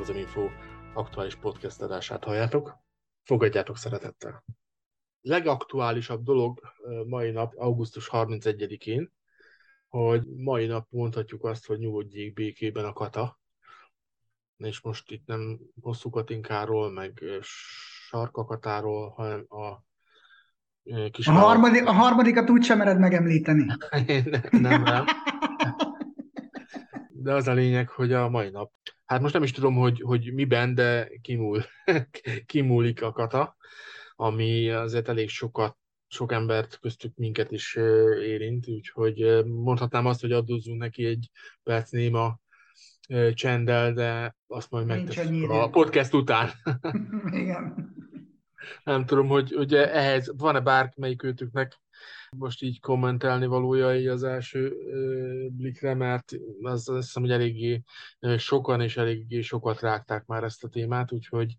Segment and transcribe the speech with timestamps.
[0.00, 0.48] az Info
[0.94, 2.76] aktuális podcast adását halljátok.
[3.22, 4.44] Fogadjátok szeretettel.
[5.20, 6.60] Legaktuálisabb dolog
[7.06, 9.12] mai nap, augusztus 31-én,
[9.88, 13.38] hogy mai nap mondhatjuk azt, hogy nyugodjék békében a kata.
[14.56, 17.22] És most itt nem hosszú katinkáról, meg
[18.08, 19.82] sarkakatáról, hanem a
[21.10, 23.66] kis a, harmadik, a harmadikat úgy sem mered megemlíteni.
[24.30, 25.04] nem, nem, nem.
[27.22, 28.72] De az a lényeg, hogy a mai nap
[29.10, 31.62] hát most nem is tudom, hogy, hogy miben, de kimúl,
[32.46, 33.56] kimúlik a kata,
[34.16, 35.76] ami azért elég sokat,
[36.08, 37.74] sok embert, köztük minket is
[38.22, 41.30] érint, úgyhogy mondhatnám azt, hogy adózzunk neki egy
[41.62, 42.38] perc néma
[43.34, 46.50] csenddel, de azt majd megtesszük a podcast után.
[47.42, 47.94] Igen.
[48.84, 51.80] Nem tudom, hogy ugye ehhez van-e bármelyik őtüknek
[52.36, 54.76] most így kommentelni valója az első
[55.52, 57.82] blikre, mert az, azt hiszem, hogy eléggé
[58.36, 61.56] sokan és eléggé sokat rágták már ezt a témát, úgyhogy,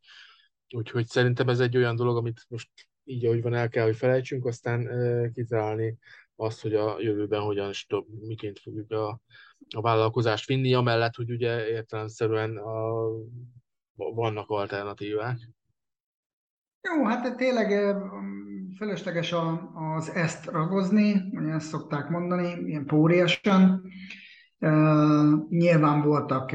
[0.75, 2.69] úgyhogy szerintem ez egy olyan dolog, amit most
[3.03, 4.89] így, ahogy van, el kell, hogy felejtsünk, aztán
[5.33, 5.97] kitalálni
[6.35, 9.21] azt, hogy a jövőben hogyan több, miként fogjuk a,
[9.75, 13.09] a vállalkozást vinni, amellett, hogy ugye értelemszerűen a,
[13.95, 15.37] vannak alternatívák.
[16.83, 17.95] Jó, hát tényleg
[18.77, 19.35] fölösleges
[19.95, 23.81] az ezt ragozni, ugye ezt szokták mondani, ilyen póriasan.
[25.49, 26.51] Nyilván voltak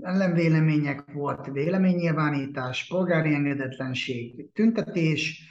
[0.00, 5.42] ellenvélemények, volt véleménynyilvánítás, polgári engedetlenség, tüntetés.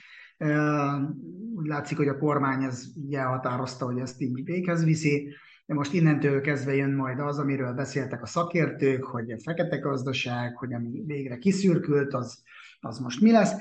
[1.55, 5.33] Úgy látszik, hogy a kormány ez ugye határozta, hogy ezt így véghez viszi.
[5.65, 10.57] De most innentől kezdve jön majd az, amiről beszéltek a szakértők, hogy a fekete gazdaság,
[10.57, 12.43] hogy ami végre kiszürkült, az,
[12.80, 13.52] az most mi lesz.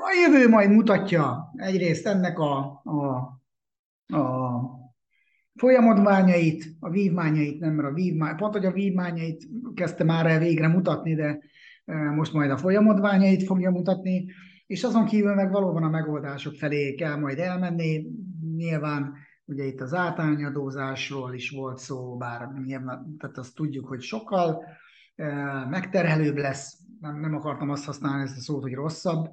[0.00, 3.16] A jövő majd mutatja egyrészt ennek a, a,
[4.16, 4.60] a
[5.54, 10.68] folyamodványait, a vívmányait, nem, mert a vívmány, pont, hogy a vívmányait kezdte már el végre
[10.68, 11.38] mutatni, de
[12.14, 14.26] most majd a folyamodványait fogja mutatni,
[14.66, 18.06] és azon kívül meg valóban a megoldások felé kell majd elmenni.
[18.56, 24.64] Nyilván ugye itt az általányadózásról is volt szó, bár nyilván, tehát azt tudjuk, hogy sokkal
[25.68, 29.28] megterhelőbb lesz, nem, nem akartam azt használni ezt a szót, hogy rosszabb,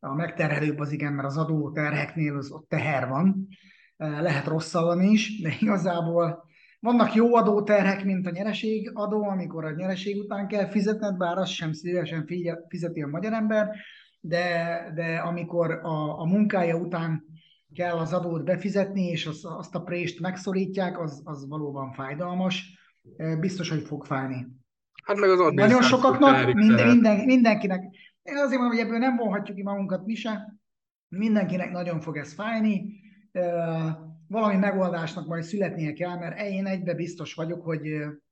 [0.00, 3.48] a megterhelőbb az igen, mert az adó terheknél az ott teher van,
[3.96, 6.44] lehet rosszabban is, de igazából
[6.80, 11.72] vannak jó adóterhek, mint a nyereségadó, amikor a nyereség után kell fizetned, bár azt sem
[11.72, 12.26] szívesen
[12.68, 13.68] fizeti a magyar ember,
[14.20, 17.24] de, de amikor a, a munkája után
[17.74, 22.78] kell az adót befizetni, és az, azt a prést megszorítják, az, az valóban fájdalmas.
[23.40, 24.46] Biztos, hogy fog fájni.
[25.02, 27.82] Hát meg az Nagyon sokaknak, minden, minden, mindenkinek.
[28.22, 30.54] Én azért mondom, hogy ebből nem vonhatjuk ki magunkat mi se.
[31.08, 33.00] Mindenkinek nagyon fog ez fájni.
[34.28, 37.80] Valami megoldásnak majd születnie kell, mert én egybe biztos vagyok, hogy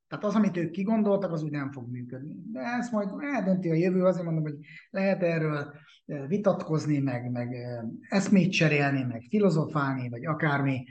[0.07, 2.35] tehát az, amit ők kigondoltak, az úgy nem fog működni.
[2.51, 4.57] De ezt majd eldönti a jövő, azért mondom, hogy
[4.89, 5.73] lehet erről
[6.27, 7.55] vitatkozni, meg, meg
[8.09, 10.85] eszmét cserélni, meg filozofálni, vagy akármi.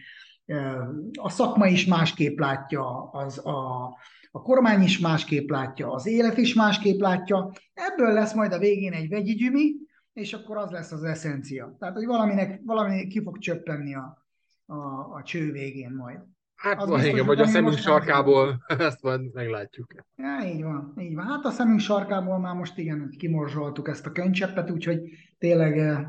[1.13, 3.89] A szakma is másképp látja, az a,
[4.31, 7.53] a kormány is másképp látja, az élet is másképp látja.
[7.75, 9.73] Ebből lesz majd a végén egy vegyi gyümi,
[10.13, 11.77] és akkor az lesz az eszencia.
[11.79, 14.27] Tehát, hogy valaminek, valami ki fog csöppenni a,
[14.67, 14.77] a,
[15.15, 16.19] a cső végén majd.
[16.55, 19.95] Hát az igen, vagy a szemünk sarkából, ezt majd meglátjuk.
[20.17, 21.27] Ja, így van, így van.
[21.27, 25.01] Hát a szemünk sarkából már most igen, kimorzsoltuk ezt a könycseppet, úgyhogy
[25.39, 26.07] tényleg eh,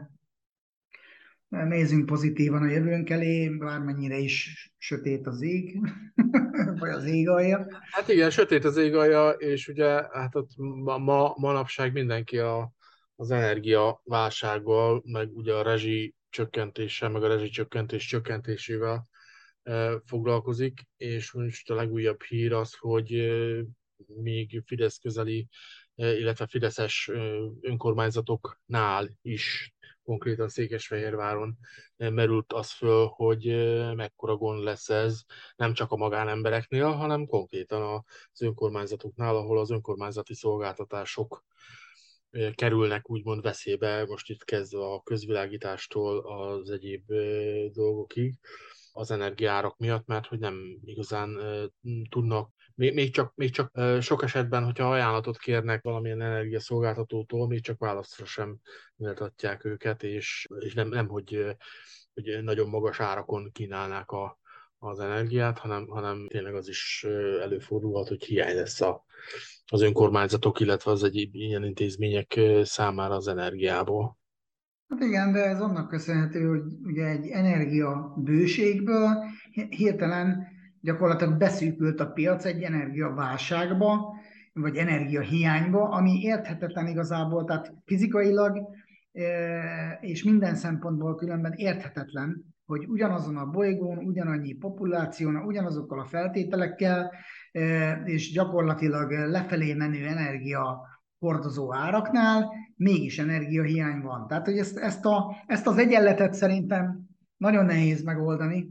[1.51, 5.79] nézzünk pozitívan a jövőnk elé, bármennyire is sötét az ég,
[6.79, 7.67] vagy az ég alja.
[7.91, 12.73] Hát igen, sötét az ég alja, és ugye hát ott ma, ma manapság mindenki a,
[13.15, 19.07] az energia válsággal, meg ugye a rezsi csökkentéssel, meg a rezsi csökkentés csökkentésével
[19.63, 23.63] e, foglalkozik, és most a legújabb hír az, hogy e,
[24.21, 25.47] még Fidesz közeli,
[25.95, 27.11] e, illetve Fideszes
[27.61, 31.57] önkormányzatoknál is konkrétan Székesfehérváron
[31.97, 35.21] eh, merült az föl, hogy eh, mekkora gond lesz ez
[35.55, 41.43] nem csak a magánembereknél, hanem konkrétan az önkormányzatoknál, ahol az önkormányzati szolgáltatások
[42.29, 47.11] eh, kerülnek úgymond veszélybe, most itt kezdve a közvilágítástól az egyéb
[47.71, 48.39] dolgokig
[48.93, 51.39] az energiárak miatt, mert hogy nem igazán
[52.09, 52.51] tudnak
[52.81, 58.25] még, még, csak, még csak sok esetben, hogyha ajánlatot kérnek valamilyen energiaszolgáltatótól, még csak választra
[58.25, 58.57] sem
[58.95, 61.55] méltatják őket, és, és nem, nem hogy,
[62.13, 64.39] hogy nagyon magas árakon kínálnák a,
[64.77, 67.05] az energiát, hanem, hanem tényleg az is
[67.41, 69.05] előfordulhat, hogy hiány lesz a,
[69.65, 74.19] az önkormányzatok, illetve az egyéb ilyen intézmények számára az energiából.
[74.87, 79.23] Hát igen, de ez annak köszönhető, hogy ugye egy energia bőségből
[79.69, 84.15] hirtelen gyakorlatilag beszűkült a piac egy energiaválságba,
[84.53, 88.59] vagy energiahiányba, ami érthetetlen igazából, tehát fizikailag
[89.99, 97.11] és minden szempontból különben érthetetlen, hogy ugyanazon a bolygón, ugyanannyi populáción, ugyanazokkal a feltételekkel,
[98.03, 100.89] és gyakorlatilag lefelé menő energia
[101.19, 104.27] hordozó áraknál mégis energiahiány van.
[104.27, 106.99] Tehát, hogy ezt, ezt, a, ezt az egyenletet szerintem
[107.37, 108.69] nagyon nehéz megoldani.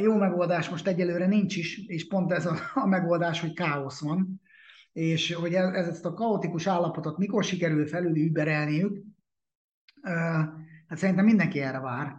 [0.00, 4.40] Jó megoldás most egyelőre nincs is, és pont ez a, a megoldás, hogy káosz van,
[4.92, 8.32] és hogy ez, ezt a kaotikus állapotot mikor sikerül felül
[10.88, 12.16] hát szerintem mindenki erre vár.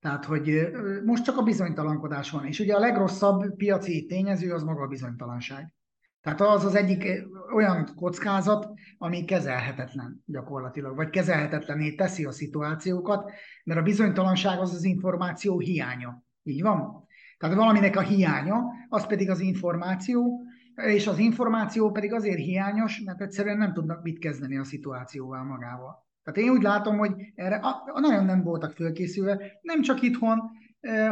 [0.00, 0.70] Tehát, hogy
[1.04, 2.46] most csak a bizonytalankodás van.
[2.46, 5.72] És ugye a legrosszabb piaci tényező az maga a bizonytalanság.
[6.20, 13.30] Tehát az az egyik olyan kockázat, ami kezelhetetlen gyakorlatilag, vagy kezelhetetlené teszi a szituációkat,
[13.64, 16.24] mert a bizonytalanság az az információ hiánya.
[16.46, 17.06] Így van?
[17.38, 20.44] Tehát valaminek a hiánya, az pedig az információ,
[20.74, 26.06] és az információ pedig azért hiányos, mert egyszerűen nem tudnak mit kezdeni a szituációval magával.
[26.22, 27.60] Tehát én úgy látom, hogy erre
[27.94, 30.40] nagyon nem voltak fölkészülve, nem csak itthon,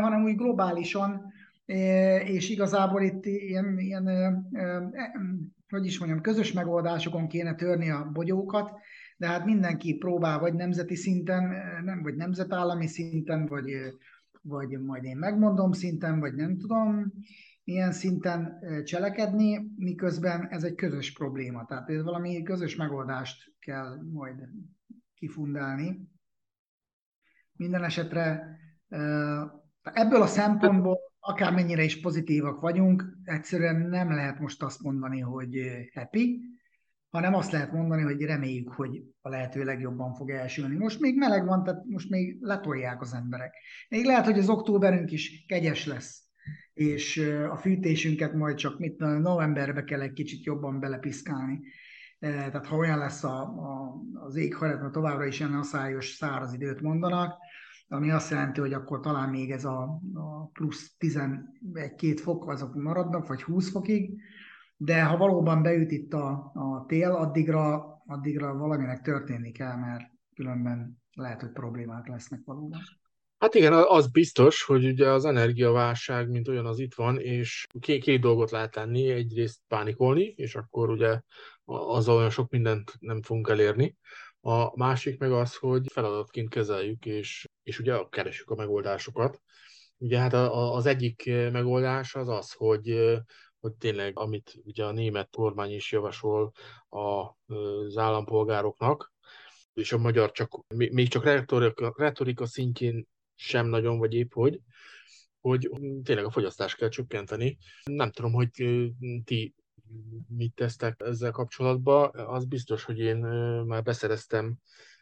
[0.00, 1.32] hanem úgy globálisan,
[2.24, 4.06] és igazából itt ilyen, ilyen
[5.68, 8.72] hogy is mondjam, közös megoldásokon kéne törni a bogyókat,
[9.16, 11.52] de hát mindenki próbál vagy nemzeti szinten,
[11.84, 13.64] nem, vagy nemzetállami szinten, vagy,
[14.44, 17.12] vagy majd én megmondom szinten, vagy nem tudom,
[17.64, 21.64] milyen szinten cselekedni, miközben ez egy közös probléma.
[21.64, 24.48] Tehát ez valami közös megoldást kell majd
[25.14, 26.08] kifundálni.
[27.52, 28.58] Minden esetre
[29.82, 35.56] ebből a szempontból akármennyire is pozitívak vagyunk, egyszerűen nem lehet most azt mondani, hogy
[35.94, 36.53] happy,
[37.14, 40.76] hanem azt lehet mondani, hogy reméljük, hogy a lehető legjobban fog elsülni.
[40.76, 43.54] Most még meleg van, tehát most még letolják az emberek.
[43.88, 46.22] Még lehet, hogy az októberünk is kegyes lesz,
[46.72, 51.60] és a fűtésünket majd csak mit, novemberbe kell egy kicsit jobban belepiszkálni.
[52.18, 57.38] Tehát ha olyan lesz a, a, az éghajlat, továbbra is ilyen aszályos, száraz időt mondanak,
[57.88, 63.26] ami azt jelenti, hogy akkor talán még ez a, a plusz 11-2 fok azok maradnak,
[63.26, 64.20] vagy 20 fokig,
[64.76, 71.02] de ha valóban beüt itt a, a tél, addigra, addigra valaminek történni kell, mert különben
[71.12, 72.80] lehet, hogy problémák lesznek valóban.
[73.38, 78.02] Hát igen, az biztos, hogy ugye az energiaválság, mint olyan, az itt van, és két,
[78.02, 79.10] két dolgot lehet tenni.
[79.10, 81.20] Egyrészt pánikolni, és akkor ugye
[81.64, 83.96] az olyan sok mindent nem fogunk elérni.
[84.40, 89.42] A másik meg az, hogy feladatként kezeljük, és, és ugye keresjük a megoldásokat.
[89.98, 93.14] Ugye hát az egyik megoldás az az, hogy,
[93.64, 96.52] hogy tényleg, amit ugye a német kormány is javasol
[96.88, 99.12] az állampolgároknak,
[99.74, 104.60] és a magyar csak, még csak retorika, retorika szintjén sem nagyon, vagy épp hogy,
[105.40, 105.70] hogy
[106.02, 107.58] tényleg a fogyasztást kell csökkenteni.
[107.84, 108.50] Nem tudom, hogy
[109.24, 109.54] ti
[110.28, 112.10] mit tesztek ezzel kapcsolatban.
[112.14, 113.16] Az biztos, hogy én
[113.66, 114.56] már beszereztem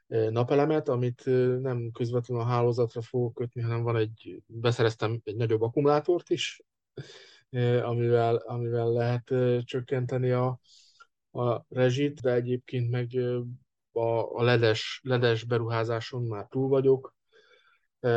[0.06, 1.22] napelemet, amit
[1.60, 6.62] nem közvetlenül a hálózatra fogok kötni, hanem van egy, beszereztem egy nagyobb akkumulátort is,
[7.82, 9.34] amivel, amivel lehet
[9.64, 10.60] csökkenteni a,
[11.30, 13.08] a rezsit, de egyébként meg
[13.92, 17.14] a, a ledes, ledes beruházáson már túl vagyok,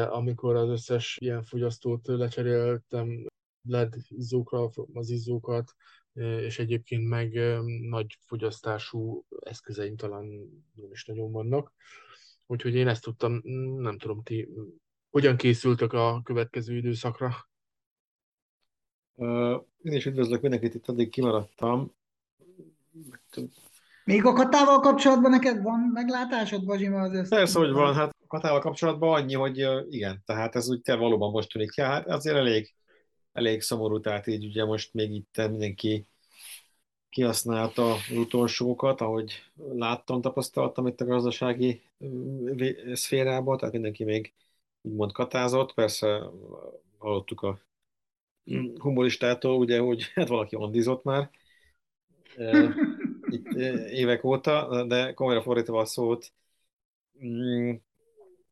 [0.10, 3.25] amikor az összes ilyen fogyasztót lecseréltem
[3.67, 5.74] LED izzókra, az izzókat,
[6.13, 7.33] és egyébként meg
[7.89, 10.25] nagy fogyasztású eszközeim talán
[10.74, 11.74] nem is nagyon vannak.
[12.45, 13.41] Úgyhogy én ezt tudtam,
[13.77, 14.50] nem tudom, ti
[15.10, 17.50] hogyan készültök a következő időszakra?
[19.17, 21.93] Én is üdvözlök mindenkit, itt addig kimaradtam.
[24.05, 27.01] Még a katával kapcsolatban neked van meglátásod, Bazsima?
[27.01, 27.93] Az Persze, hogy van.
[27.93, 31.75] Hát a katával kapcsolatban annyi, hogy igen, tehát ez úgy kell valóban most tűnik.
[31.75, 32.75] Ja, hát azért elég
[33.36, 36.07] elég szomorú, tehát így ugye most még itt mindenki
[37.10, 39.31] kihasználta az utolsókat, ahogy
[39.74, 41.81] láttam, tapasztaltam itt a gazdasági
[42.93, 44.34] szférában, tehát mindenki még
[44.81, 46.24] úgymond katázott, persze
[46.98, 47.60] hallottuk a
[48.77, 51.29] humoristától, ugye, hogy hát valaki andizott már
[53.29, 53.53] itt
[53.91, 56.31] évek óta, de komolyra fordítva a szót,
[57.25, 57.73] mm,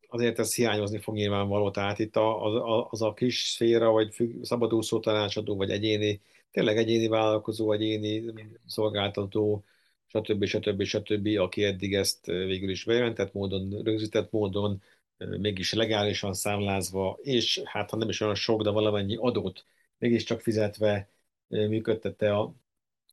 [0.08, 4.44] azért ez hiányozni fog nyilvánvaló, tehát itt a, az, az a kis szféra, vagy függ,
[4.44, 6.20] szabadúszó tanácsadó, vagy egyéni,
[6.50, 8.32] tényleg egyéni vállalkozó, egyéni
[8.66, 9.64] szolgáltató,
[10.06, 10.44] stb.
[10.44, 10.82] stb.
[10.82, 14.82] stb., aki eddig ezt végül is bejelentett módon, rögzített módon,
[15.16, 19.64] mégis legálisan számlázva, és hát ha nem is olyan sok, de valamennyi adót
[19.98, 21.08] mégiscsak fizetve
[21.48, 22.54] működtette a,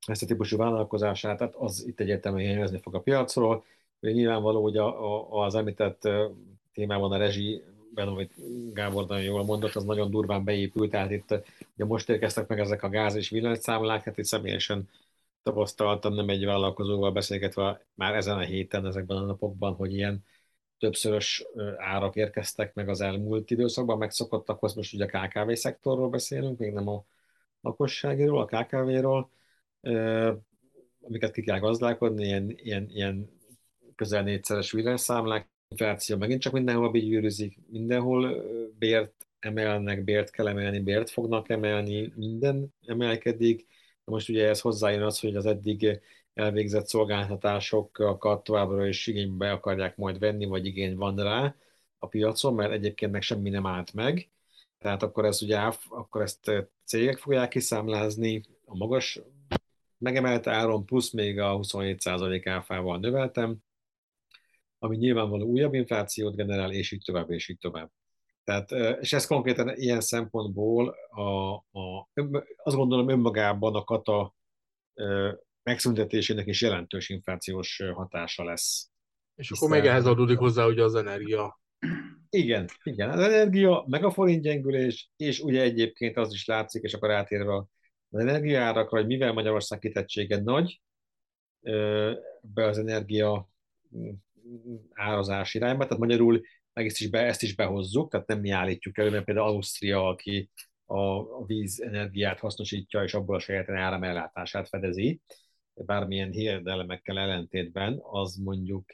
[0.07, 3.65] ezt a típusú vállalkozását, tehát az itt egyértelműen hiányozni fog a piacról.
[3.99, 6.09] Nyilvánvaló, hogy a, a, az említett
[6.73, 8.33] témában a rezsiben, amit
[8.73, 11.31] Gábor nagyon jól mondott, az nagyon durván beépült, tehát itt
[11.75, 14.89] ugye most érkeztek meg ezek a gáz és villanyszámlák, hát itt személyesen
[15.43, 20.23] tapasztaltam nem egy vállalkozóval beszélgetve már ezen a héten, ezekben a napokban, hogy ilyen
[20.81, 21.45] többszörös
[21.77, 26.73] árak érkeztek meg az elmúlt időszakban, megszokottak, azt most ugye a KKV szektorról beszélünk, még
[26.73, 27.05] nem a
[27.61, 29.29] lakosságéről, a KKV-ról,
[31.01, 33.29] amiket ki kell gazdálkodni, ilyen, ilyen, ilyen
[33.95, 38.43] közel négyszeres villanyszámlák, infláció megint csak mindenhol begyűrűzik, mindenhol
[38.79, 43.67] bért emelnek, bért kell emelni, bért fognak emelni, minden emelkedik.
[44.03, 46.01] Most ugye ez hozzájön az, hogy az eddig
[46.33, 51.55] elvégzett szolgáltatásokat továbbra is igénybe akarják majd venni, vagy igény van rá
[51.97, 54.29] a piacon, mert egyébként meg semmi nem állt meg.
[54.77, 55.57] Tehát akkor, ez ugye,
[55.89, 56.51] akkor ezt
[56.85, 59.21] cégek fogják kiszámlázni, a magas
[59.97, 63.57] megemelt áron, plusz még a 27% áfával növeltem,
[64.79, 67.91] ami nyilvánvaló újabb inflációt generál, és így tovább, és így tovább.
[68.43, 68.71] Tehát,
[69.01, 72.09] és ez konkrétan ilyen szempontból a, a,
[72.63, 74.35] azt gondolom önmagában a kata
[75.63, 78.89] megszüntetésének is jelentős inflációs hatása lesz.
[79.35, 79.67] És Hiszen...
[79.67, 81.59] akkor még ehhez adódik hozzá ugye az energia.
[82.29, 86.93] Igen, igen, az energia, meg a forint gyengülés, és ugye egyébként az is látszik, és
[86.93, 87.55] akkor átérve
[88.09, 90.81] az energiárakra, hogy mivel Magyarország kitettsége nagy,
[92.41, 93.49] be az energia
[94.93, 96.41] árazás irányba, tehát magyarul
[96.73, 100.07] meg ezt is, be, ezt is behozzuk, tehát nem mi állítjuk elő, mert például Ausztria,
[100.07, 100.49] aki
[100.85, 105.21] a, a vízenergiát hasznosítja, és abból a saját áramellátását fedezi,
[105.73, 108.85] bármilyen hiedelemekkel ellentétben, az mondjuk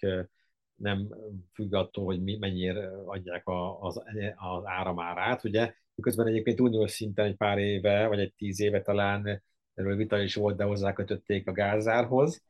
[0.75, 1.07] nem
[1.53, 4.01] függ attól, hogy mi, mennyire adják a, az,
[4.35, 9.43] az áramárát, ugye, miközben egyébként uniós szinten egy pár éve, vagy egy tíz éve talán
[9.73, 12.43] erről vita is volt, de hozzákötötték a gázárhoz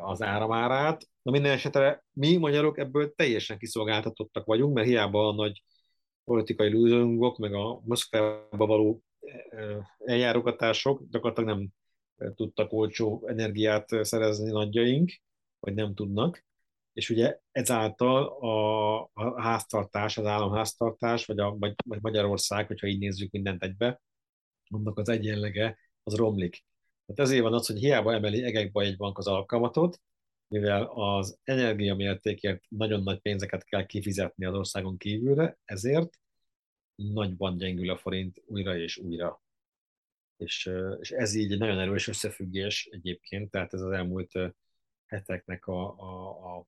[0.00, 1.08] az áramárát.
[1.22, 5.62] Na minden esetre mi magyarok ebből teljesen kiszolgáltatottak vagyunk, mert hiába a nagy
[6.24, 9.02] politikai lúzongok, meg a Moszkvába való
[9.98, 11.68] eljárogatások gyakorlatilag nem
[12.34, 15.12] tudtak olcsó energiát szerezni nagyjaink,
[15.60, 16.46] vagy nem tudnak.
[16.92, 23.62] És ugye ezáltal a, háztartás, az államháztartás, vagy, a, vagy, Magyarország, hogyha így nézzük mindent
[23.62, 24.00] egybe,
[24.68, 26.64] annak az egyenlege az romlik.
[27.06, 30.00] Tehát ezért van az, hogy hiába emeli egekbe egy bank az alkalmatot,
[30.48, 36.18] mivel az energia mértékért nagyon nagy pénzeket kell kifizetni az országon kívülre, ezért
[36.94, 39.42] nagyban gyengül a forint újra és újra
[40.38, 44.32] és, és ez így egy nagyon erős összefüggés egyébként, tehát ez az elmúlt
[45.06, 46.66] heteknek a, a, a,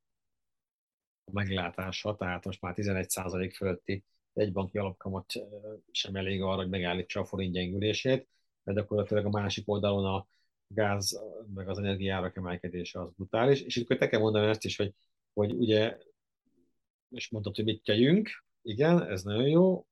[1.33, 5.33] meglátása, tehát most már 11% fölötti egybanki alapkamat
[5.91, 8.29] sem elég arra, hogy megállítsa a forint gyengülését,
[8.63, 10.27] de gyakorlatilag a másik oldalon a
[10.67, 11.21] gáz,
[11.55, 14.95] meg az energiárak emelkedése az brutális, és itt te kell mondani ezt is, hogy,
[15.33, 15.99] hogy ugye,
[17.11, 19.87] és mondtad, hogy mit kegyünk, igen, ez nagyon jó,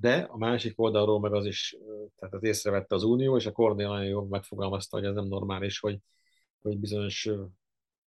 [0.00, 1.76] de a másik oldalról meg az is,
[2.16, 5.80] tehát az észrevette az Unió, és a Kornél nagyon jól megfogalmazta, hogy ez nem normális,
[5.80, 5.98] hogy,
[6.62, 7.22] hogy bizonyos,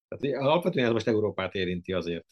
[0.09, 2.27] tehát alapvetően ez most Európát érinti azért.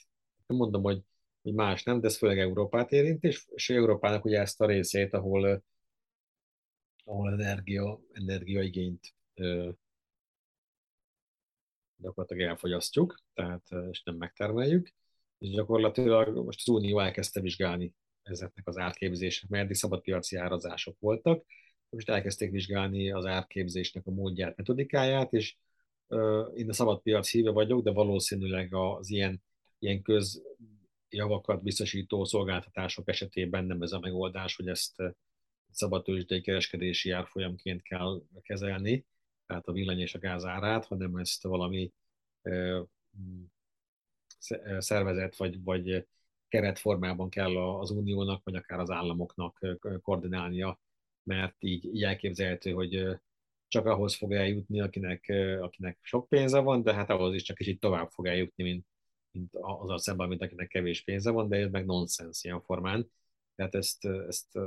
[0.47, 1.03] Nem mondom, hogy,
[1.43, 5.15] hogy más nem, de ez főleg Európát érinti, és, és Európának ugye ezt a részét,
[5.15, 5.63] ahol,
[7.05, 9.15] ahol energia, energiaigényt
[11.97, 14.93] gyakorlatilag elfogyasztjuk, tehát és nem megtermeljük,
[15.39, 17.95] és gyakorlatilag most az Unió elkezdte vizsgálni
[18.31, 21.45] ezeknek az árképzések, mert eddig szabadpiaci árazások voltak,
[21.91, 25.57] most elkezdték vizsgálni az árképzésnek a módját, metodikáját, és
[26.07, 29.43] uh, én a szabadpiac híve vagyok, de valószínűleg az ilyen,
[29.79, 35.03] ilyen közjavakat biztosító szolgáltatások esetében nem ez a megoldás, hogy ezt
[35.71, 39.07] szabadtőzsdei kereskedési árfolyamként kell kezelni,
[39.47, 41.93] tehát a villany és a gáz árát, hanem ezt valami
[42.43, 42.81] uh,
[44.79, 46.07] szervezet vagy, vagy
[46.51, 50.81] keretformában kell az uniónak, vagy akár az államoknak koordinálnia,
[51.23, 53.21] mert így, így elképzelhető, hogy
[53.69, 57.81] csak ahhoz fog eljutni, akinek, akinek sok pénze van, de hát ahhoz is csak kicsit
[57.81, 58.87] tovább fog eljutni, mint,
[59.31, 63.11] mint az a szemben, mint akinek kevés pénze van, de ez meg nonsens ilyen formán.
[63.55, 64.59] Tehát ezt, ezt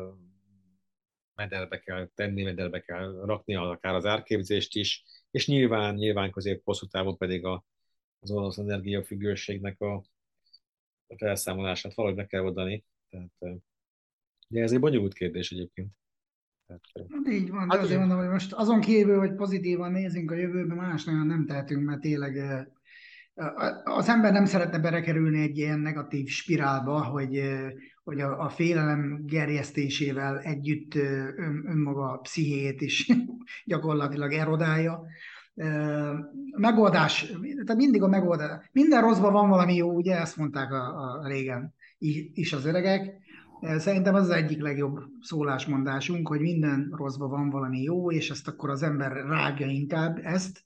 [1.35, 6.85] mederbe kell tenni, mederbe kell rakni, akár az árképzést is, és nyilván, nyilván közép hosszú
[6.85, 7.65] távon pedig a,
[8.19, 10.03] az orosz energiafüggőségnek a,
[11.13, 12.83] a felszámolását valahogy meg kell oldani.
[13.09, 13.61] Tehát,
[14.47, 15.91] de ez egy bonyolult kérdés egyébként.
[16.67, 20.35] Tehát, hát így van, hát azért mondom, hogy most azon kívül, hogy pozitívan nézünk a
[20.35, 22.65] jövőbe, más nagyon nem tehetünk, mert tényleg
[23.83, 27.41] az ember nem szeretne berekerülni egy ilyen negatív spirálba, hogy,
[28.03, 33.11] hogy a, a félelem gerjesztésével együtt ön, önmaga pszichét is
[33.65, 35.05] gyakorlatilag erodálja
[36.57, 37.25] megoldás,
[37.65, 38.69] tehát mindig a megoldás.
[38.71, 41.73] Minden rosszban van valami jó, ugye ezt mondták a, a régen
[42.33, 43.21] is az öregek.
[43.77, 48.69] Szerintem az az egyik legjobb szólásmondásunk, hogy minden rosszban van valami jó, és ezt akkor
[48.69, 50.65] az ember rágja inkább ezt,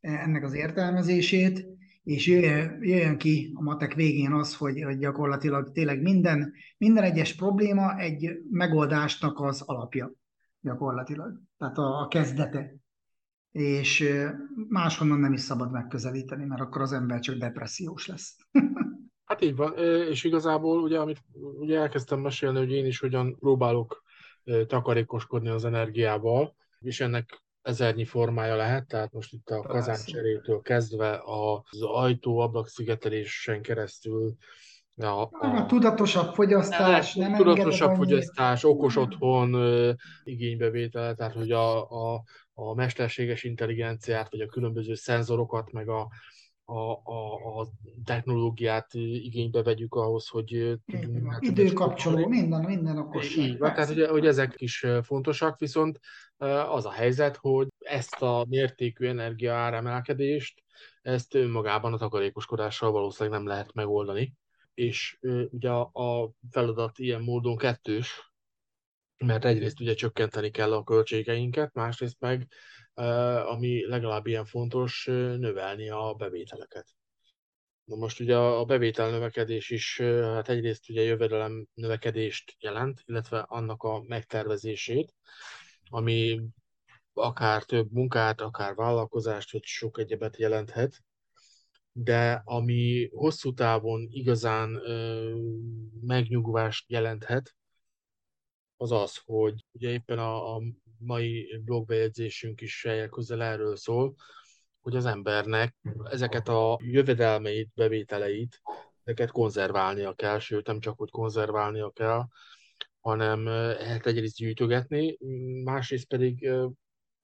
[0.00, 1.66] ennek az értelmezését,
[2.04, 7.34] és jöjjön, jöjjön ki a matek végén az, hogy, hogy gyakorlatilag tényleg minden, minden egyes
[7.34, 10.12] probléma egy megoldásnak az alapja
[10.60, 12.79] gyakorlatilag, tehát a, a kezdete.
[13.50, 14.04] És
[14.68, 18.36] máshonnan nem is szabad megközelíteni, mert akkor az ember csak depressziós lesz.
[19.24, 19.78] Hát így van,
[20.10, 21.22] és igazából ugye, amit
[21.58, 24.02] ugye elkezdtem mesélni, hogy én is hogyan próbálok
[24.66, 31.82] takarékoskodni az energiával, és ennek ezernyi formája lehet, tehát most itt a kazáncserétől kezdve az
[31.82, 34.36] ajtó-ablak szigetelésen keresztül
[34.96, 39.56] a, a, a tudatosabb fogyasztás, nem tudatosabb fogyasztás, okos otthon
[40.24, 42.22] igénybevétele, tehát hogy a, a,
[42.68, 46.08] a mesterséges intelligenciát, vagy a különböző szenzorokat, meg a,
[46.64, 47.68] a, a, a
[48.04, 51.36] technológiát igénybe vegyük ahhoz, hogy tudjunk...
[51.40, 53.44] Időkapcsoló, minden, minden okosság.
[53.44, 56.00] Így van, tehát hogy, hogy ezek is fontosak, viszont
[56.68, 60.62] az a helyzet, hogy ezt a mértékű energia áremelkedést,
[61.02, 64.34] ezt önmagában a takarékoskodással valószínűleg nem lehet megoldani.
[64.74, 65.18] És
[65.50, 68.29] ugye a feladat ilyen módon kettős,
[69.24, 72.48] mert egyrészt ugye csökkenteni kell a költségeinket, másrészt meg
[73.46, 75.04] ami legalább ilyen fontos,
[75.38, 76.86] növelni a bevételeket.
[77.84, 83.82] Na most ugye a bevétel növekedés is, hát egyrészt ugye jövedelem növekedést jelent, illetve annak
[83.82, 85.14] a megtervezését,
[85.88, 86.40] ami
[87.12, 91.02] akár több munkát, akár vállalkozást, vagy sok egyebet jelenthet,
[91.92, 95.34] de ami hosszú távon igazán ö,
[96.00, 97.54] megnyugvást jelenthet,
[98.80, 100.62] az az, hogy ugye éppen a, a
[100.98, 104.14] mai blogbejegyzésünk is közel erről szól,
[104.80, 108.60] hogy az embernek ezeket a jövedelmeit, bevételeit,
[109.04, 112.26] ezeket konzerválnia kell, sőt nem csak, hogy konzerválnia kell,
[113.00, 113.46] hanem
[113.78, 115.18] hát egyrészt gyűjtögetni,
[115.64, 116.50] másrészt pedig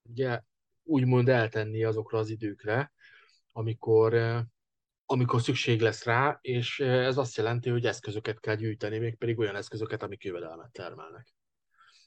[0.03, 0.40] ugye
[0.83, 2.92] úgymond eltenni azokra az időkre,
[3.53, 4.14] amikor,
[5.07, 10.03] amikor szükség lesz rá, és ez azt jelenti, hogy eszközöket kell gyűjteni, mégpedig olyan eszközöket,
[10.03, 11.36] amik jövedelmet termelnek.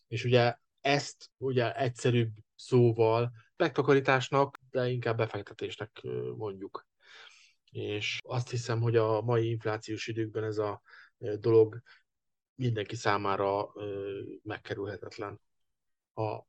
[0.10, 6.02] És ugye ezt ugye egyszerűbb szóval megtakarításnak, de inkább befektetésnek
[6.36, 6.88] mondjuk.
[7.72, 10.82] És azt hiszem, hogy a mai inflációs időkben ez a
[11.40, 11.82] dolog
[12.56, 13.72] mindenki számára
[14.44, 15.42] megkerülhetetlen.
[16.14, 16.48] Ha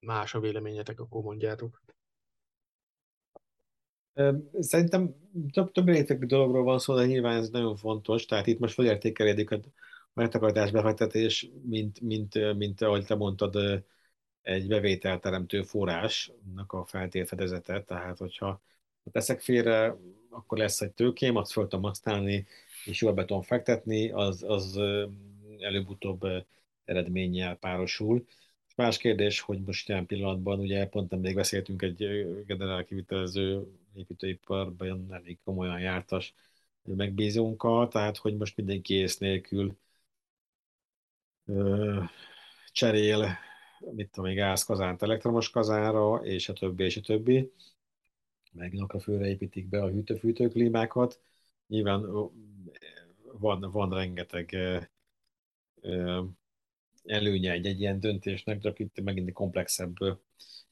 [0.00, 1.82] más a véleményetek, akkor mondjátok.
[4.58, 5.14] Szerintem
[5.52, 9.50] több, több értékű dologról van szó, de nyilván ez nagyon fontos, tehát itt most felértékelik
[9.50, 9.60] a
[10.18, 13.84] megtakarítás befektetés, mint, mint, mint ahogy te mondtad,
[14.42, 18.62] egy bevételteremtő forrásnak a feltételezete, tehát hogyha
[19.12, 19.96] teszek félre,
[20.30, 22.46] akkor lesz egy tőkém, azt föl tudom használni,
[22.84, 24.80] és jól beton fektetni, az, az
[25.58, 26.26] előbb-utóbb
[26.84, 28.26] eredménnyel párosul.
[28.76, 35.06] Más kérdés, hogy most ilyen pillanatban, ugye pont nem még beszéltünk egy generál kivitelező építőiparban
[35.10, 36.34] elég komolyan jártas
[36.82, 39.76] megbízónkkal, tehát hogy most mindenki ész nélkül
[42.72, 43.38] cserél,
[43.90, 47.52] mit tudom, gáz kazánt elektromos kazánra, és a többi, és a többi.
[48.52, 51.20] Meg főre építik be a hűtőfűtő klímákat.
[51.66, 52.30] Nyilván
[53.32, 54.56] van, van rengeteg
[57.04, 59.96] előnye egy, egy ilyen döntésnek, csak itt megint komplexebb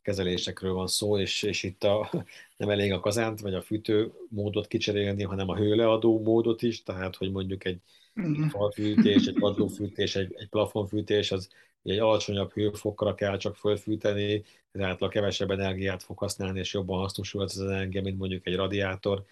[0.03, 2.11] kezelésekről van szó, és, és itt a,
[2.57, 7.17] nem elég a kazánt vagy a fűtő módot kicserélni, hanem a hőleadó módot is, tehát
[7.17, 7.81] hogy mondjuk egy,
[8.16, 11.48] egy falfűtés, egy padlófűtés, egy, egy plafonfűtés, az
[11.83, 17.61] egy alacsonyabb hőfokra kell csak fölfűteni, ezáltal kevesebb energiát fog használni, és jobban hasznosul az
[17.61, 19.24] energia, mint mondjuk egy radiátor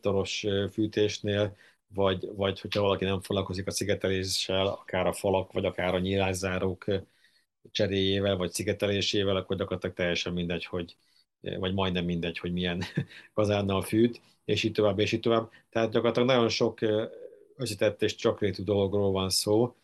[0.00, 1.56] toros fűtésnél,
[1.94, 6.84] vagy, vagy hogyha valaki nem foglalkozik a szigeteléssel, akár a falak, vagy akár a nyílászárók
[7.70, 10.96] cseréjével, vagy szigetelésével, akkor gyakorlatilag teljesen mindegy, hogy,
[11.40, 12.82] vagy majdnem mindegy, hogy milyen
[13.34, 15.50] kazánnal fűt, és így tovább, és így tovább.
[15.70, 16.78] Tehát gyakorlatilag nagyon sok
[17.56, 19.76] összetett és csakrétű dologról van szó,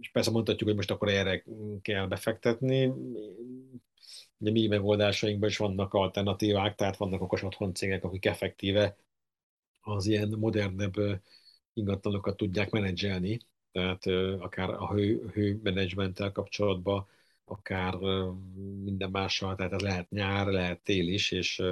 [0.00, 1.44] és persze mondhatjuk, hogy most akkor erre
[1.82, 2.92] kell befektetni.
[4.38, 8.96] Ugye mi megoldásainkban is vannak alternatívák, tehát vannak okos otthon cégek, akik effektíve
[9.80, 10.94] az ilyen modernebb
[11.72, 13.40] ingatlanokat tudják menedzselni,
[13.72, 14.06] tehát
[14.40, 17.06] akár a hő, hőmenedzsmenttel kapcsolatban,
[17.44, 17.94] akár
[18.84, 21.62] minden mással, tehát ez lehet nyár, lehet tél is, és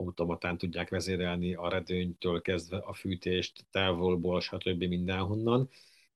[0.00, 4.82] automatán tudják vezérelni a redőnytől kezdve a fűtést, távolból, stb.
[4.82, 5.68] mindenhonnan,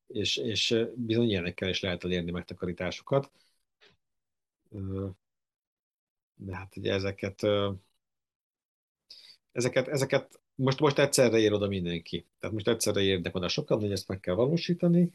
[0.07, 3.31] és, és bizony ilyenekkel is lehet elérni megtakarításokat.
[6.35, 7.43] De hát ugye ezeket,
[9.53, 12.27] ezeket, ezeket most, most egyszerre ér oda mindenki.
[12.39, 15.13] Tehát most egyszerre érnek oda sokan, hogy ezt meg kell valósítani.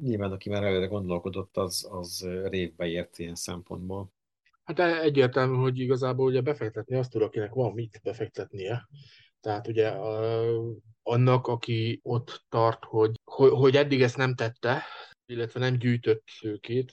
[0.00, 4.12] Nyilván, aki már előre gondolkodott, az, az révbe ért ilyen szempontból.
[4.64, 8.88] Hát e- egyértelmű, hogy igazából ugye befektetni azt tud, akinek van mit befektetnie.
[9.40, 9.88] Tehát ugye
[11.02, 14.82] annak, aki ott tart, hogy, hogy eddig ezt nem tette,
[15.26, 16.92] illetve nem gyűjtött szőkét,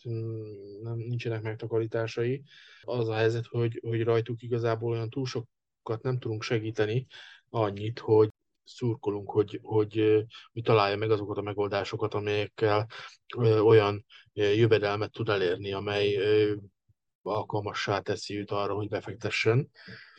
[0.82, 2.44] nem, nincsenek megtakarításai.
[2.82, 7.08] Az a helyzet, hogy, hogy rajtuk igazából olyan túl sokat nem tudunk segíteni,
[7.50, 8.30] annyit, hogy
[8.64, 12.88] szurkolunk, hogy, hogy mi találja meg azokat a megoldásokat, amelyekkel
[13.64, 16.18] olyan jövedelmet tud elérni, amely
[17.22, 19.70] alkalmassá teszi őt arra, hogy befektessen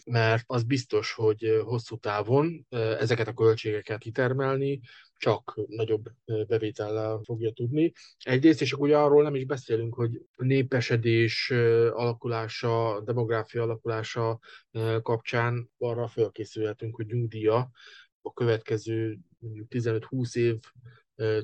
[0.05, 4.81] mert az biztos, hogy hosszú távon ezeket a költségeket kitermelni
[5.17, 7.93] csak nagyobb bevétellel fogja tudni.
[8.19, 11.51] Egyrészt, és ugye arról nem is beszélünk, hogy népesedés
[11.91, 14.38] alakulása, demográfia alakulása
[15.03, 17.71] kapcsán arra felkészülhetünk, hogy nyugdíja
[18.23, 20.59] a következő mondjuk 15-20 év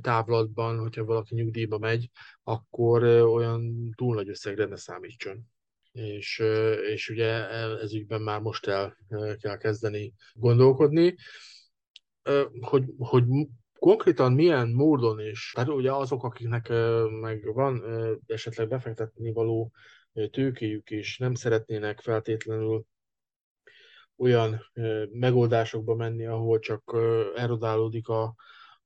[0.01, 2.11] távlatban, hogyha valaki nyugdíjba megy,
[2.43, 5.47] akkor olyan túl nagy összegre ne számítson.
[5.93, 6.43] És,
[6.93, 8.97] és ugye ez ügyben már most el
[9.41, 11.17] kell kezdeni gondolkodni,
[12.61, 13.25] hogy, hogy
[13.79, 16.69] konkrétan milyen módon is, tehát ugye azok, akiknek
[17.21, 17.83] meg van
[18.27, 19.73] esetleg befektetni való
[20.31, 22.85] tőkéjük, és nem szeretnének feltétlenül
[24.17, 24.71] olyan
[25.11, 26.97] megoldásokba menni, ahol csak
[27.35, 28.35] erodálódik a,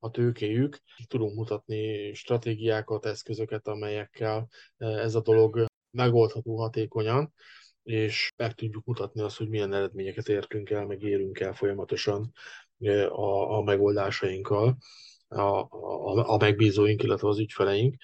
[0.03, 0.79] a tőkéjük.
[1.09, 7.33] Tudunk mutatni stratégiákat, eszközöket, amelyekkel ez a dolog megoldható hatékonyan,
[7.83, 12.33] és meg tudjuk mutatni azt, hogy milyen eredményeket értünk el, meg érünk el folyamatosan
[13.09, 14.77] a, a megoldásainkkal,
[15.29, 17.97] a, a, a megbízóink, illetve az ügyfeleink.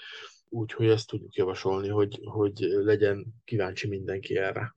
[0.49, 4.77] Úgyhogy ezt tudjuk javasolni, hogy, hogy legyen kíváncsi mindenki erre.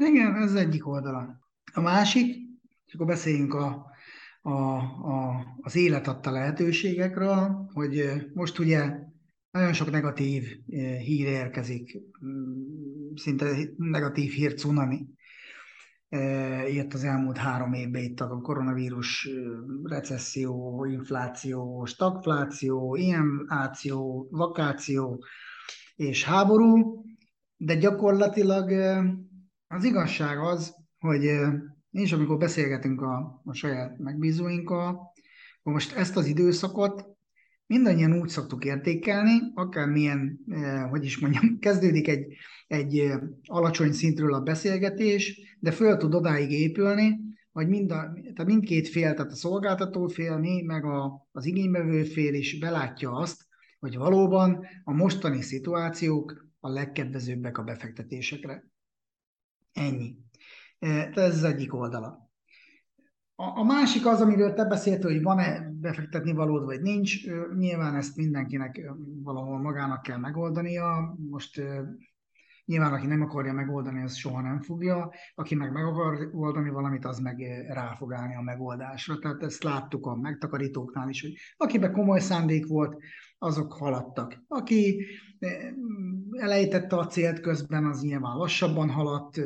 [0.00, 1.38] Igen, ez egyik oldala.
[1.72, 2.36] A másik,
[2.86, 3.93] és akkor beszéljünk a,
[4.46, 8.98] a, a, az élet adta lehetőségekről, hogy most ugye
[9.50, 10.44] nagyon sok negatív
[10.98, 15.06] hír érkezik, mm, szinte negatív hír cunami.
[16.72, 19.28] Jött az elmúlt három évben itt a koronavírus,
[19.82, 25.24] recesszió, infláció, stagfláció, infláció, vakáció
[25.96, 27.04] és háború,
[27.56, 28.70] de gyakorlatilag
[29.66, 31.30] az igazság az, hogy
[31.94, 35.12] én is amikor beszélgetünk a, a saját megbízóinkkal,
[35.62, 37.06] most ezt az időszakot
[37.66, 44.34] mindannyian úgy szoktuk értékelni, akármilyen, eh, hogy is mondjam, kezdődik egy, egy eh, alacsony szintről
[44.34, 47.20] a beszélgetés, de föl tud odáig épülni,
[47.52, 52.04] hogy mind a, tehát mindkét fél, tehát a szolgáltató fél, mi, meg a, az igénybevő
[52.04, 53.46] fél is belátja azt,
[53.78, 58.64] hogy valóban a mostani szituációk a legkedvezőbbek a befektetésekre.
[59.72, 60.16] Ennyi.
[60.84, 62.30] Eh, ez az egyik oldala.
[63.36, 67.26] A másik az, amiről te beszéltél, hogy van-e befektetni valód, vagy nincs.
[67.56, 68.92] Nyilván ezt mindenkinek
[69.22, 71.16] valahol magának kell megoldania.
[71.30, 71.62] Most
[72.64, 75.10] nyilván, aki nem akarja megoldani, az soha nem fogja.
[75.34, 79.18] Aki meg meg akar oldani valamit, az meg rá fog állni a megoldásra.
[79.18, 82.96] Tehát ezt láttuk a megtakarítóknál is, hogy akiben komoly szándék volt,
[83.38, 84.44] azok haladtak.
[84.48, 85.06] Aki
[86.30, 89.40] elejtette a célt közben, az nyilván lassabban haladt,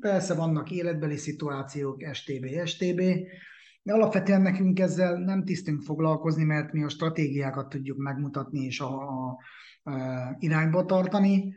[0.00, 3.00] Persze vannak életbeli szituációk, STB, STB,
[3.82, 9.08] de alapvetően nekünk ezzel nem tisztünk foglalkozni, mert mi a stratégiákat tudjuk megmutatni és a,
[9.08, 9.38] a,
[9.82, 11.54] a irányba tartani.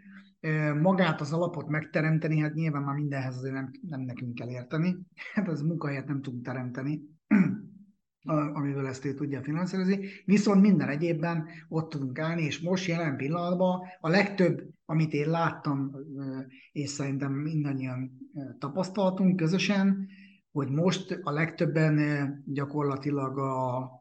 [0.82, 4.97] Magát az alapot megteremteni, hát nyilván már mindenhez azért nem, nem nekünk kell érteni.
[5.34, 7.01] Hát az munkahelyet nem tudunk teremteni,
[8.53, 9.99] amiből ezt ő tudja finanszírozni.
[10.25, 15.91] Viszont minden egyébben ott tudunk állni, és most jelen pillanatban a legtöbb amit én láttam,
[16.72, 18.12] és szerintem mindannyian
[18.60, 20.08] tapasztaltunk közösen,
[20.52, 23.91] hogy most a legtöbben gyakorlatilag a,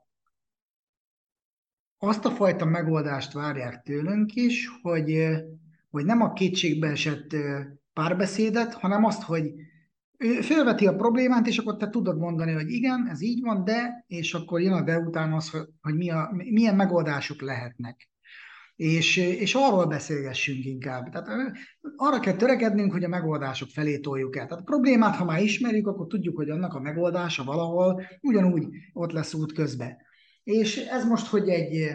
[1.99, 5.27] azt a fajta megoldást várják tőlünk is, hogy,
[5.91, 7.37] hogy nem a kétségbe esett
[7.93, 9.53] párbeszédet, hanem azt, hogy
[10.19, 14.05] ő felveti a problémát, és akkor te tudod mondani, hogy igen, ez így van, de,
[14.07, 18.12] és akkor jön a de után az, hogy, hogy mi a, milyen megoldások lehetnek
[18.83, 21.11] és, és arról beszélgessünk inkább.
[21.11, 21.53] Tehát
[21.97, 24.47] arra kell törekednünk, hogy a megoldások felé toljuk el.
[24.47, 29.13] Tehát a problémát, ha már ismerjük, akkor tudjuk, hogy annak a megoldása valahol ugyanúgy ott
[29.13, 29.97] lesz út közben.
[30.45, 31.89] És ez most, hogy egy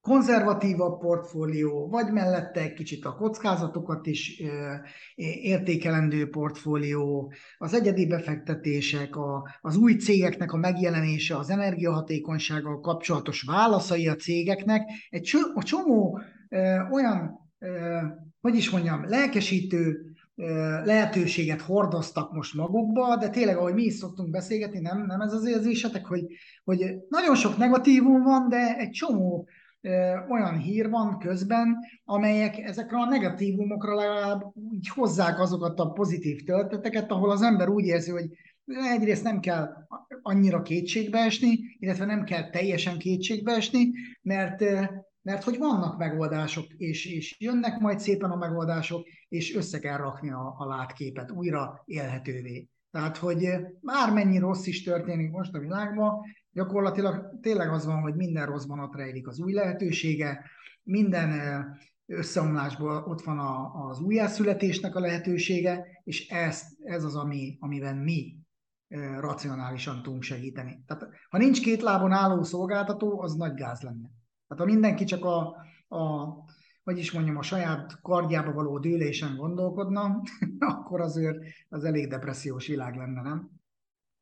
[0.00, 4.42] konzervatívabb portfólió, vagy mellette egy kicsit a kockázatokat is
[5.42, 14.08] értékelendő portfólió, az egyedi befektetések, a, az új cégeknek a megjelenése, az energiahatékonysággal kapcsolatos válaszai
[14.08, 16.20] a cégeknek, egy csomó, csomó
[16.90, 17.38] olyan,
[18.40, 20.10] hogy is mondjam, lelkesítő
[20.84, 25.46] lehetőséget hordoztak most magukba, de tényleg, ahogy mi is szoktunk beszélgetni, nem, nem ez az
[25.46, 26.24] érzésetek, hogy,
[26.64, 29.48] hogy nagyon sok negatívum van, de egy csomó
[30.28, 37.10] olyan hír van közben, amelyek ezekre a negatívumokra legalább úgy hozzák azokat a pozitív tölteteket,
[37.10, 38.28] ahol az ember úgy érzi, hogy
[38.66, 39.68] egyrészt nem kell
[40.22, 43.90] annyira kétségbe esni, illetve nem kell teljesen kétségbe esni,
[44.22, 44.60] mert,
[45.22, 50.30] mert hogy vannak megoldások, és, és jönnek majd szépen a megoldások, és össze kell rakni
[50.30, 52.68] a, a látképet újra élhetővé.
[52.90, 53.48] Tehát, hogy
[53.80, 56.20] bármennyi rossz is történik most a világban,
[56.52, 60.44] gyakorlatilag tényleg az van, hogy minden rosszban ott rejlik az új lehetősége,
[60.82, 61.30] minden
[62.06, 68.38] összeomlásból ott van a, az újjászületésnek a lehetősége, és ez, ez az, ami, amiben mi
[69.18, 70.82] racionálisan tudunk segíteni.
[70.86, 74.10] Tehát, ha nincs két lábon álló szolgáltató, az nagy gáz lenne.
[74.48, 75.56] Tehát ha mindenki csak a,
[75.96, 76.28] a
[76.84, 80.22] hogy is mondjam, a saját kardjába való dőlésen gondolkodna,
[80.58, 83.59] akkor azért az elég depressziós világ lenne, nem?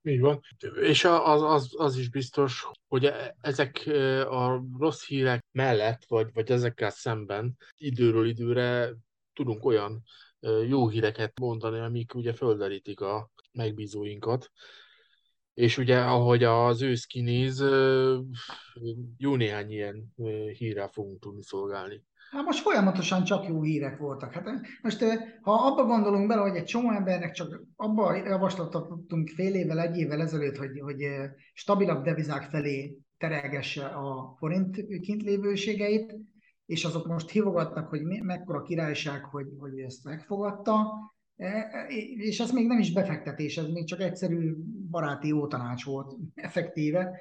[0.03, 0.41] Így van.
[0.81, 3.87] És az, az, az is biztos, hogy e, ezek
[4.29, 8.95] a rossz hírek mellett, vagy, vagy ezekkel szemben időről időre
[9.33, 10.03] tudunk olyan
[10.69, 14.51] jó híreket mondani, amik ugye földerítik a megbízóinkat.
[15.55, 17.61] És ugye, ahogy az ősz kinéz,
[19.17, 20.15] jó néhány ilyen
[20.53, 22.05] hírrel fogunk tudni szolgálni.
[22.31, 24.33] Hát most folyamatosan csak jó hírek voltak.
[24.33, 24.51] Hát
[24.83, 25.05] most
[25.41, 29.97] ha abba gondolunk bele, hogy egy csomó embernek csak abba javaslatot tudtunk fél évvel, egy
[29.97, 31.07] évvel ezelőtt, hogy, hogy
[31.53, 36.17] stabilabb devizák felé terelgesse a forint kintlévőségeit,
[36.67, 40.93] és azok most hívogatnak, hogy mekkora királyság, hogy, hogy ezt megfogadta,
[42.17, 44.55] és ez még nem is befektetés, ez még csak egyszerű
[44.91, 47.21] baráti jó tanács volt effektíve,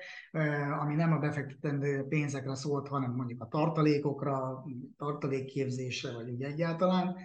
[0.80, 4.64] ami nem a befektetendő pénzekre szólt, hanem mondjuk a tartalékokra,
[4.98, 7.16] tartalékképzésre, vagy úgy egyáltalán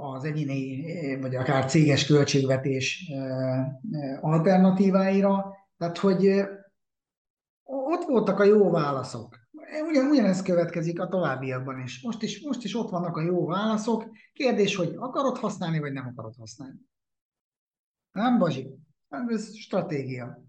[0.00, 3.12] az egyéni, vagy akár céges költségvetés
[4.20, 5.56] alternatíváira.
[5.76, 6.26] Tehát, hogy
[7.64, 9.42] ott voltak a jó válaszok.
[9.88, 12.02] Ugyan, ugyanez következik a továbbiakban is.
[12.02, 12.44] Most, is.
[12.44, 14.04] most is ott vannak a jó válaszok.
[14.32, 16.78] Kérdés, hogy akarod használni, vagy nem akarod használni.
[18.12, 18.83] Nem, Bazsi?
[19.08, 20.42] Ez stratégia.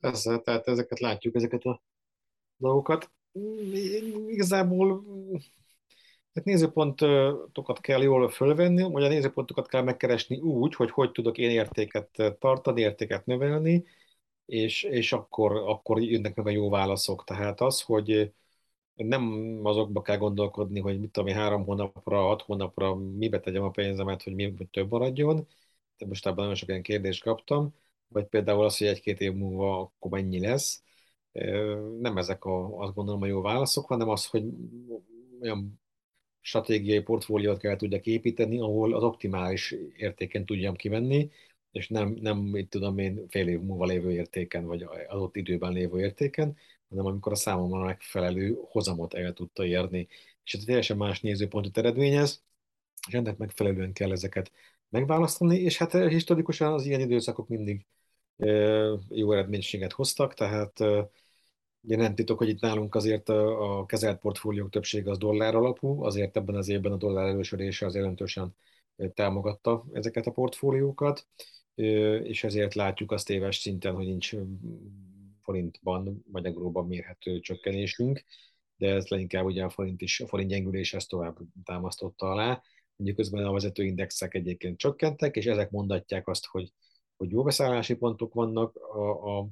[0.00, 1.82] Persze, tehát ezeket látjuk, ezeket a
[2.56, 3.10] dolgokat.
[4.26, 5.04] Igazából
[6.34, 11.50] hát nézőpontokat kell jól fölvenni, vagy a nézőpontokat kell megkeresni úgy, hogy hogy tudok én
[11.50, 13.84] értéket tartani, értéket növelni,
[14.46, 17.24] és, és akkor, akkor jönnek meg a jó válaszok.
[17.24, 18.32] Tehát az, hogy
[18.94, 24.22] nem azokba kell gondolkodni, hogy mit tudom, három hónapra, hat hónapra mibe tegyem a pénzemet,
[24.22, 25.46] hogy mi hogy több maradjon.
[25.98, 27.74] De most ebben nagyon sok ilyen kérdést kaptam.
[28.08, 30.82] Vagy például az, hogy egy-két év múlva akkor mennyi lesz.
[32.00, 34.44] Nem ezek a, azt gondolom a jó válaszok, hanem az, hogy
[35.40, 35.80] olyan
[36.40, 41.30] stratégiai portfóliót kell tudjak építeni, ahol az optimális értéken tudjam kivenni,
[41.70, 46.00] és nem, nem mit tudom én, fél év múlva lévő értéken, vagy adott időben lévő
[46.00, 46.56] értéken,
[46.88, 50.08] hanem amikor a számomra megfelelő hozamot el tudta érni.
[50.44, 52.42] És ez teljesen más nézőpontot eredményez,
[53.08, 54.52] és ennek megfelelően kell ezeket
[54.98, 57.86] megválasztani, és hát eh, historikusan az ilyen időszakok mindig
[58.36, 61.06] eh, jó eredménységet hoztak, tehát eh,
[61.80, 66.36] ugye nem titok, hogy itt nálunk azért a kezelt portfóliók többsége az dollár alapú, azért
[66.36, 68.54] ebben az évben a dollár erősödése az jelentősen
[69.14, 71.26] támogatta ezeket a portfóliókat
[72.22, 74.32] és ezért látjuk azt éves szinten, hogy nincs
[75.42, 78.24] forintban vagy euróban mérhető csökkenésünk,
[78.76, 82.62] de ez leginkább ugye a forint, is, a forint gyengülés ezt tovább támasztotta alá.
[82.96, 86.72] Mondjuk közben a vezető indexek egyébként csökkentek, és ezek mondatják azt, hogy,
[87.16, 89.48] hogy jó beszállási pontok vannak, a, a,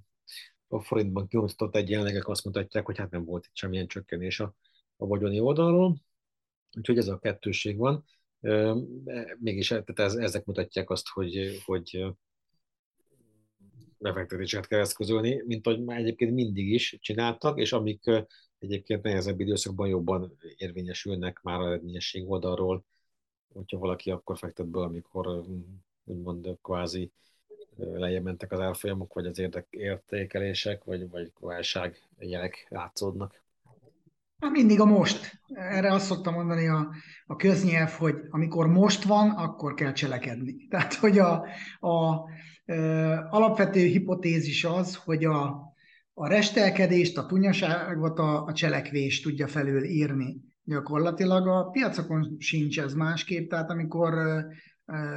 [0.69, 4.55] a forintban kimutatott egyenlegek azt mutatják, hogy hát nem volt itt semmilyen csökkenés a,
[4.97, 5.97] a vagyoni oldalról,
[6.77, 8.05] úgyhogy ez a kettőség van.
[9.39, 12.15] Mégis tehát ez, ezek mutatják azt, hogy, hogy
[13.99, 18.11] befektetéseket kell eszközölni, mint ahogy már egyébként mindig is csináltak, és amik
[18.59, 22.85] egyébként nehezebb időszakban jobban érvényesülnek már a eredményesség oldalról,
[23.55, 25.45] hogyha valaki akkor fektet be, amikor
[26.05, 27.11] úgymond kvázi
[27.77, 33.43] lejjebb mentek az árfolyamok, vagy az érdek, értékelések, vagy, vagy válság jelek látszódnak.
[34.39, 35.41] Hát mindig a most.
[35.47, 36.91] Erre azt szoktam mondani a,
[37.27, 40.57] a köznyelv, hogy amikor most van, akkor kell cselekedni.
[40.71, 41.47] Tehát, hogy a,
[41.81, 42.27] a, a
[43.31, 45.63] alapvető hipotézis az, hogy a,
[46.15, 50.41] a restelkedést, a tunyaságot a, a cselekvés tudja felül írni.
[50.65, 54.15] Gyakorlatilag a piacokon sincs ez másképp, tehát amikor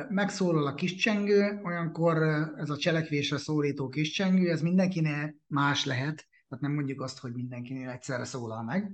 [0.10, 2.17] megszólal a kiscsengő, olyankor
[2.57, 7.89] ez a cselekvésre szólító kiscsengő, ez mindenkinek más lehet, tehát nem mondjuk azt, hogy mindenkinél
[7.89, 8.91] egyszerre szólal meg.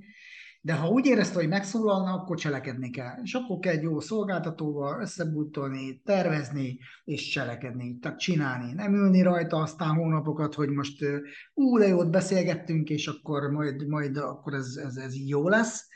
[0.61, 3.21] De ha úgy érezte, hogy megszólalna, akkor cselekedni kell.
[3.23, 8.73] És akkor kell egy jó szolgáltatóval összebútolni, tervezni és cselekedni, tehát csinálni.
[8.73, 11.05] Nem ülni rajta aztán hónapokat, hogy most
[11.53, 15.87] ú, de jót beszélgettünk, és akkor majd, majd akkor ez, ez, ez jó lesz.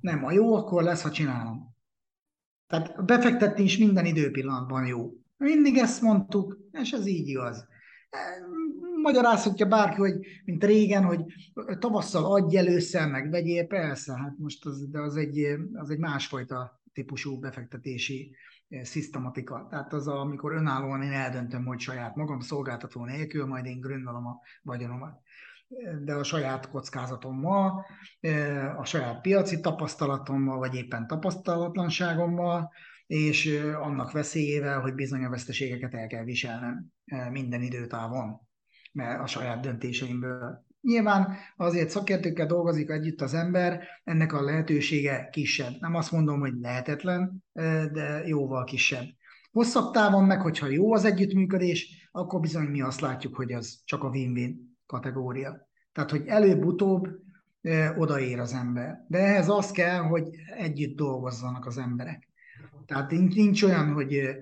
[0.00, 1.74] Nem, a jó akkor lesz, ha csinálom.
[2.66, 5.10] Tehát befektetni is minden időpillanatban jó.
[5.36, 7.66] Mindig ezt mondtuk, és ez így igaz
[9.06, 11.24] magyarázhatja bárki, hogy mint régen, hogy
[11.78, 16.80] tavasszal adj először, meg vegyél, persze, hát most az, de az egy, az egy másfajta
[16.92, 18.36] típusú befektetési
[18.68, 19.66] eh, szisztematika.
[19.70, 24.40] Tehát az, amikor önállóan én eldöntöm, hogy saját magam szolgáltató nélkül, majd én gründolom a
[24.62, 25.20] vagyonomat.
[26.04, 27.86] De a saját kockázatommal,
[28.76, 32.72] a saját piaci tapasztalatommal, vagy éppen tapasztalatlanságommal,
[33.06, 36.86] és annak veszélyével, hogy bizony a veszteségeket el kell viselnem
[37.30, 38.46] minden időtávon
[38.96, 40.64] mert a saját döntéseimből.
[40.80, 45.72] Nyilván azért szakértőkkel dolgozik együtt az ember, ennek a lehetősége kisebb.
[45.80, 47.44] Nem azt mondom, hogy lehetetlen,
[47.92, 49.04] de jóval kisebb.
[49.50, 54.02] Hosszabb távon meg, hogyha jó az együttműködés, akkor bizony mi azt látjuk, hogy az csak
[54.02, 55.68] a win-win kategória.
[55.92, 57.08] Tehát, hogy előbb-utóbb
[57.96, 59.04] odaér az ember.
[59.08, 62.28] De ehhez az kell, hogy együtt dolgozzanak az emberek.
[62.86, 64.36] Tehát nincs olyan, hogy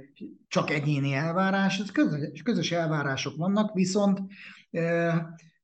[0.49, 4.21] csak egyéni elvárás, közös, közös elvárások vannak, viszont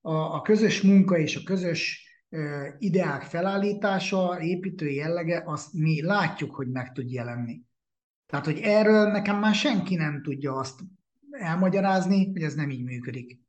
[0.01, 2.09] a közös munka és a közös
[2.79, 7.63] ideák felállítása, építő jellege, azt mi látjuk, hogy meg tud jelenni.
[8.27, 10.81] Tehát, hogy erről nekem már senki nem tudja azt
[11.31, 13.41] elmagyarázni, hogy ez nem így működik.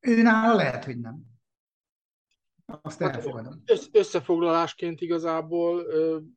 [0.00, 1.26] Őnála lehet, hogy nem.
[2.82, 3.62] Azt hát elfogadom.
[3.92, 5.86] Összefoglalásként igazából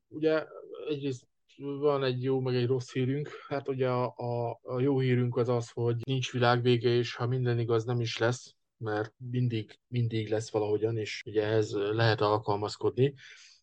[0.08, 0.45] ugye
[0.89, 3.30] egyrészt van egy jó, meg egy rossz hírünk.
[3.47, 7.60] Hát ugye a, a, a jó hírünk az az, hogy nincs világvége, és ha minden
[7.60, 13.13] igaz, nem is lesz, mert mindig, mindig lesz valahogyan, és ugye ehhez lehet alkalmazkodni.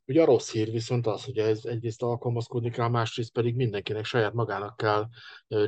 [0.04, 4.32] Ugye a rossz hír viszont az, hogy ez egyrészt alkalmazkodni kell, másrészt pedig mindenkinek saját
[4.32, 5.08] magának kell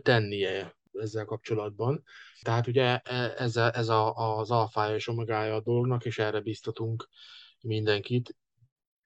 [0.03, 2.03] tennie ezzel kapcsolatban.
[2.41, 6.41] Tehát ugye e, ez, a, ez a, az alfája és omegája a dolognak, és erre
[6.41, 7.09] biztatunk
[7.61, 8.37] mindenkit.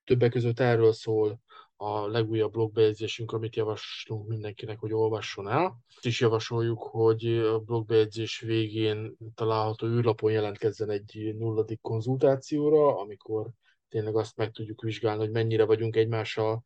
[0.05, 1.41] Többek között erről szól
[1.77, 5.79] a legújabb blogbejegyzésünk, amit javaslunk mindenkinek, hogy olvasson el.
[5.95, 13.51] Azt is javasoljuk, hogy a blogbejegyzés végén található űrlapon jelentkezzen egy nulladik konzultációra, amikor
[13.89, 16.63] tényleg azt meg tudjuk vizsgálni, hogy mennyire vagyunk egymással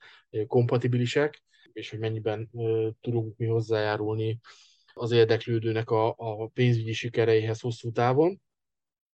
[0.47, 2.51] kompatibilisek, és hogy mennyiben
[3.01, 4.41] tudunk mi hozzájárulni
[4.99, 8.41] az érdeklődőnek a, a pénzügyi sikereihez hosszú távon,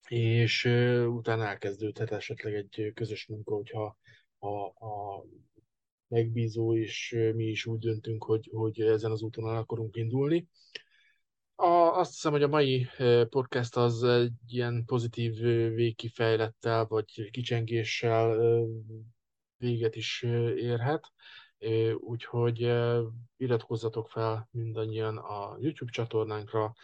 [0.08, 0.64] és
[1.06, 3.96] utána elkezdődhet esetleg egy közös munka, hogyha
[4.38, 4.48] a,
[4.86, 5.24] a
[6.08, 10.48] megbízó, és mi is úgy döntünk, hogy, hogy ezen az úton el akarunk indulni.
[11.54, 12.86] A, azt hiszem, hogy a mai
[13.28, 15.34] podcast az egy ilyen pozitív
[15.74, 18.38] végkifejlettel, vagy kicsengéssel
[19.56, 20.22] véget is
[20.56, 21.12] érhet.
[21.94, 22.58] Úgyhogy
[23.36, 26.74] iratkozzatok fel mindannyian a YouTube csatornánkra,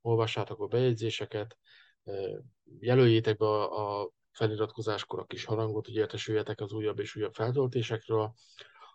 [0.00, 1.58] olvassátok a bejegyzéseket,
[2.78, 8.34] jelöljétek be a, feliratkozáskor a kis harangot, hogy értesüljetek az újabb és újabb feltöltésekről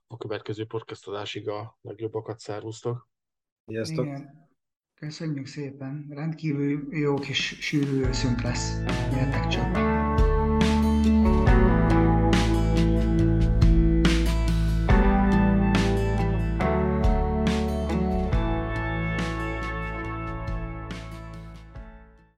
[0.08, 3.10] a következő podcast adásig a legjobbakat szervusztok.
[3.66, 4.06] Sziasztok!
[4.06, 4.50] Igen.
[5.00, 8.84] Köszönjük szépen, rendkívül jó kis sűrű őszünk lesz.
[9.12, 9.87] Gyertek csak!